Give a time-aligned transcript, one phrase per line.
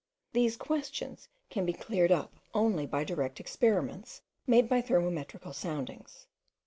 [0.33, 6.25] These questions can be cleared up only by direct experiments, made by thermometrical soundings.